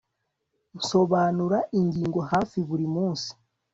Nsobanura 0.77 1.57
ingingo 1.79 2.19
hafi 2.31 2.57
buri 2.67 2.85
munsi 2.95 3.29